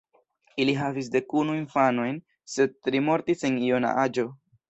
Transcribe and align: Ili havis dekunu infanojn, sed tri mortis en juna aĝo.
Ili 0.63 0.73
havis 0.77 1.09
dekunu 1.15 1.57
infanojn, 1.57 2.17
sed 2.53 2.75
tri 2.87 3.03
mortis 3.09 3.47
en 3.51 3.61
juna 3.67 3.95
aĝo. 4.07 4.27